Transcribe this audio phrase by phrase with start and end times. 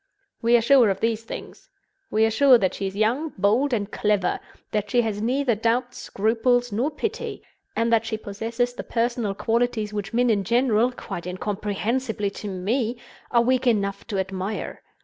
[0.41, 1.69] We are sure of these things.
[2.09, 6.71] We are sure that she is young, bold, and clever—that she has neither doubts, scruples,
[6.71, 12.47] nor pity—and that she possesses the personal qualities which men in general (quite incomprehensibly to
[12.47, 12.97] me!)
[13.29, 14.81] are weak enough to admire.